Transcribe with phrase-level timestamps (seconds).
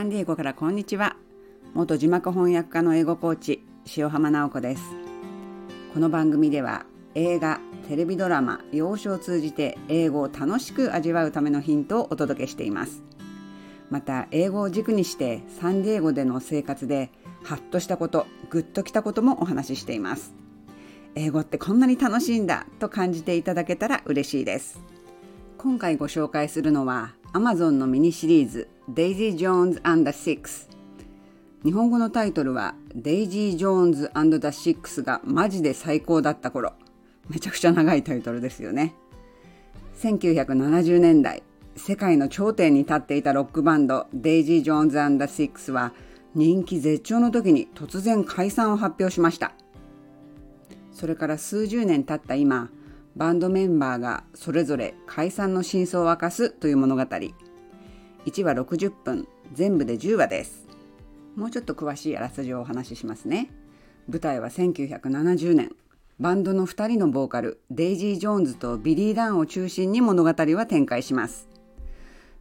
[0.00, 1.14] サンディエゴからこんにちは。
[1.74, 3.62] 元字幕翻訳家の英語コーチ
[3.98, 4.82] 塩浜直子です。
[5.92, 13.02] この番組では映画テレビドラマ洋書を通じて英語を楽しく味わうためのヒントをお届けしています。
[13.90, 17.10] また英語を軸にしてサンディエゴでの生活で
[17.44, 20.32] ハッとしたことグッときたこともお話ししています。
[21.14, 24.80] 英語ってこんなに楽しいんだと感じていただけたら嬉しいです。
[25.62, 30.70] 今回ご紹介するのは Amazon のミニシリーズ Daisy Jones and the Six
[31.62, 36.72] 日本語のタイトルは Daisy Jones and the Six がマジで最高だった頃。
[37.28, 38.94] めちゃくちゃ長いタイトルですよね。
[39.98, 41.42] 1970年代
[41.76, 45.92] 世界の頂点に立っていたロックバンド Daisy Jones and the Six は
[46.34, 49.52] 人気絶頂の時に突然解散を発表しました。
[50.90, 52.70] それから数十年経った今
[53.16, 57.02] バンドメンバーがそれぞれ解散の真相を明かすという物語。
[57.02, 60.66] 1話60分全部で10話です。
[61.36, 63.50] もうちょっと詳しいあらすじをお話ししますね。
[64.08, 65.70] 舞台は1970年。
[66.18, 71.48] バンドの2人のボーカルデイジー・ジョーンズとビリー・ダンを中心に物語は展開します。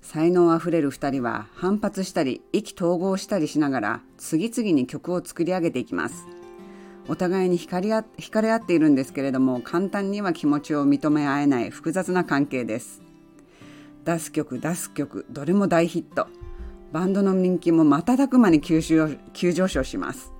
[0.01, 6.25] 才能あふれる2人は反発したり意気投合したりしながら次々に曲を作り上げていきます。
[7.09, 13.01] お互いに惹かれ合惹かれ合っているんですけれども簡単には気持ちを認め合えない複雑な関係です。
[14.05, 16.27] 出す曲出す曲どれも大ヒット。
[16.91, 18.79] バンドの人気も瞬く間に急
[19.33, 20.31] 急上昇します。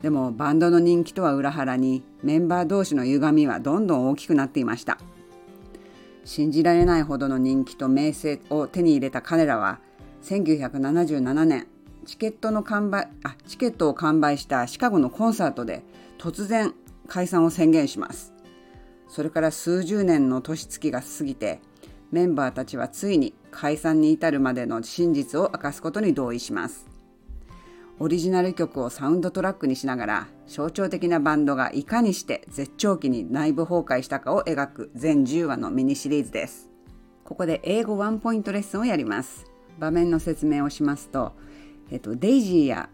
[0.00, 4.98] でもバンドの人気とは裏腹にメンバー同士の歪みはどんどん大きくなっていました。
[6.24, 9.80] 信じられないほどの人気と名声を手に入れた彼らは
[10.22, 11.66] 1977年
[12.08, 15.82] チケットの完売あチケットを完売したシカゴのコンサートで
[16.16, 16.72] 突然
[17.06, 18.32] 解散を宣言します。
[19.08, 21.60] それから数十年の年月が過ぎて
[22.10, 26.86] メンバーたちはついに解散に至るまでの真実を明かすことに同意します。
[27.98, 36.70] オリジナル曲をサウンドトラックにしながら象徴的なバンドがいかにして絶頂期に内部崩壊したかを描く全10話のミニシリーズです。
[37.24, 39.44] ここで英語ワンポイントレッスンをやります。
[39.78, 41.32] 場面の説明をしますと
[41.90, 42.88] えっと、デイジーや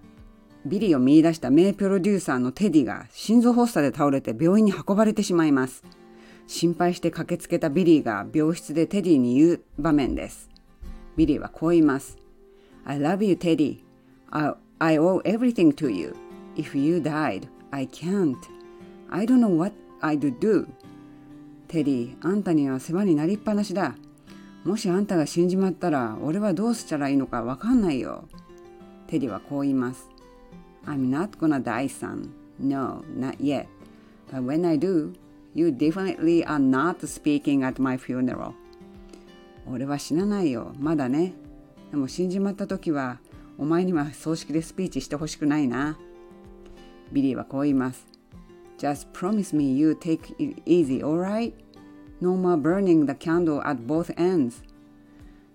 [0.67, 5.85] ビリーを見出した名プロデューサーのテディが心臓発作で倒れて病院に運ばれてしまいます。
[6.47, 10.49] 心配して駆けつけたビリーが病室でテディに言う場面です。
[11.17, 12.17] ビリーはこう言います。
[12.85, 13.83] I love you, Teddy.
[14.31, 16.15] I, I owe everything to you.
[16.57, 18.37] If you died, I can't.
[19.11, 20.67] I don't know what I'd do.
[21.69, 23.97] テディ、あんたには世話になりっぱなしだ。
[24.65, 28.29] もしあんたが死んじまったら、俺はどうしたらいいのかわかんないよ。
[29.07, 30.09] テリーはこう言います。
[30.87, 32.31] I'm not gonna die, son.
[32.59, 33.67] No, not yet.
[34.31, 35.13] But when I do,
[35.55, 38.53] you definitely are not speaking at my funeral.
[39.67, 40.73] 俺は死なないよ。
[40.79, 41.35] まだね。
[41.91, 43.21] でも死んじまった時は、
[43.57, 45.97] お前には葬式でスピーチしてほしくないな。
[47.13, 48.07] ビリーはこう言います。
[48.79, 51.55] Just promise me you take it easy, alright?
[52.21, 54.63] No more burning the candle at both ends.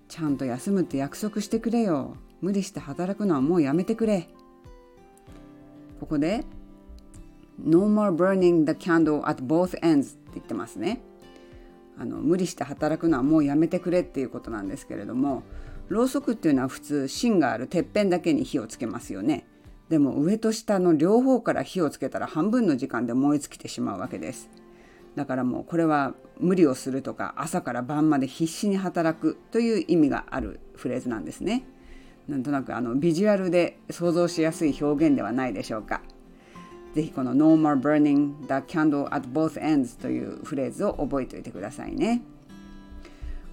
[0.08, 2.16] ちゃんと休むって約束してくれよ。
[2.42, 4.30] 無理して働くのはもうやめてくれ。
[6.00, 6.46] ここで
[7.64, 11.02] No more burning the candle at both ends って言ってますね。
[11.98, 15.44] あの無理して働くのはもうやめてくれっていうことなんですけれども
[15.90, 19.46] ろうそくっていうのは普通芯があるてっぺんだけに火をつけますよね。
[19.90, 24.50] でも上と下の両方から火をつけたら半分の時間で燃え尽きてしまうわけです。
[25.16, 31.66] だからもうこれは無理をするとか朝から晩まで必死に働くという意味があるフレーズなんですね。
[32.30, 36.02] なんとなくあのビジュアルで想像しやすい表現ではないでしょうか。
[36.94, 42.22] ぜひこの No more burning the candle at both ends というフレーズを覚えておいてくださいね。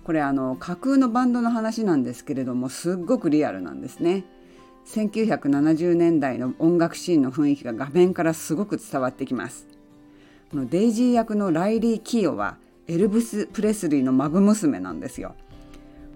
[0.04, 4.24] これあの架空のバンドの話なんですけれどもすっごくリアルなんですね。
[4.86, 9.66] 1970年代の音楽シーンの雰囲気が画面からすごく伝わってきます。
[10.50, 12.56] このデイジー役のライリー・キーオは
[12.86, 15.34] エルブス・プレスリーの孫娘なんですよ。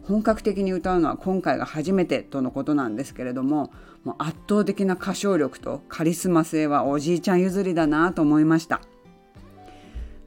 [0.02, 3.70] 本格的に歌うのは今回が初めてとのことなんですけれども
[4.04, 8.80] もう圧倒的な歌唱力とカリスマ性はおじいちゃん譲りだなと思いました。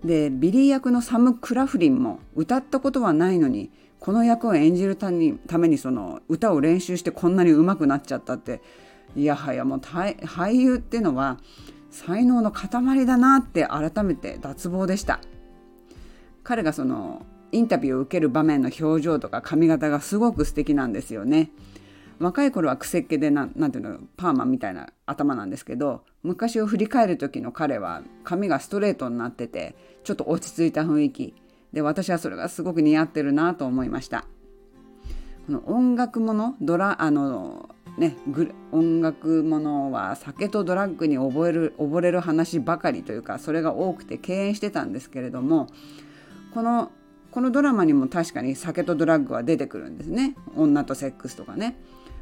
[0.04, 8.62] でビリー役のサム・クラフリンも歌ったことはないのにこの役を演じるためにその歌を練習してこんなに上手くなっちゃったって
[9.16, 11.38] いやはやもう俳優ってのは
[11.90, 15.20] 才能の塊だなって改めて脱帽でした。
[16.44, 21.52] 彼がそのインタビューを受ける場面の表情とか髪型がすごく素敵なんですよね。
[22.20, 31.36] 若い頃は癖っ気でななんていうのパーマみたいな頭なんですけど昔を振り返る時の彼は髪がストレートになっててちょっと落ち着いた雰囲気
[31.74, 34.26] で私はそれがすごく似合ってるなと思いました。
[35.46, 38.16] この音楽ものドラあのね
[38.72, 45.68] 音楽ものは酒とドラッグに溺れる溺れる話ばかりというかそれが多くて敬遠してたんですけれども
[46.54, 46.92] この
[47.34, 50.36] このドラマにも確かに酒とドラッグは出てくるんですね。
[50.56, 51.76] 女とセックスとかね。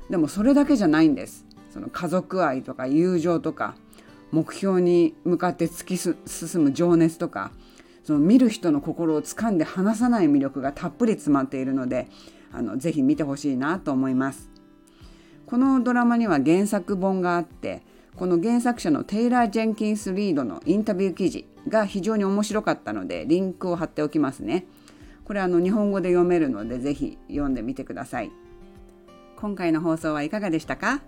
[0.10, 1.46] でもそれだけじゃないんです。
[1.70, 3.76] その家族愛とか友情とか
[4.32, 6.16] 目標に向かって突き進
[6.64, 7.52] む情熱とか
[8.06, 12.08] その見る人の心を掴んで離さない魅力がたっぷり詰まっているので
[12.54, 14.50] あのぜひ見てほしいなと思います。
[15.46, 17.82] このドラマには原作本があって
[18.16, 24.68] この原作者のテイラー・ジェンキンス・リードのインタビュー記事が非常に面白かったのでリンクを貼っておきますね。
[25.32, 28.34] これあの日本語で読めるのでぜひ読んでみてください。
[29.38, 31.00] 今回の放送はいかがでしたか？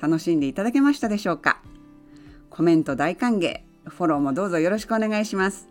[0.00, 1.60] 楽しんでいただけましたでしょうか？
[2.48, 3.62] コメント大歓迎。
[3.86, 5.68] フォローもどうぞよろしくお願いします。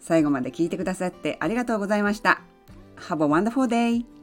[0.00, 2.40] 最後まで聞いてくださってありがとうございました。
[2.96, 4.15] Have a wonderful day!